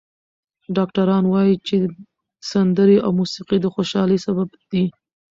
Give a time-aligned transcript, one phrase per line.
[0.75, 1.75] ډاکټران وايي چې
[2.51, 4.83] سندرې او موسیقي د خوشحالۍ سبب دي.